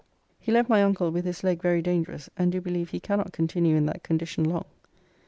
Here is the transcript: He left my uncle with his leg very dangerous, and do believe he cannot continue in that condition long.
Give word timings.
He 0.39 0.51
left 0.51 0.67
my 0.67 0.81
uncle 0.81 1.11
with 1.11 1.25
his 1.25 1.43
leg 1.43 1.61
very 1.61 1.79
dangerous, 1.83 2.27
and 2.35 2.51
do 2.51 2.59
believe 2.59 2.89
he 2.89 2.99
cannot 2.99 3.31
continue 3.33 3.75
in 3.75 3.85
that 3.85 4.01
condition 4.01 4.43
long. 4.43 4.65